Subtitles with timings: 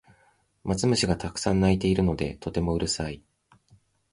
[0.63, 3.21] マツムシがたくさん鳴いているのでとてもうるさい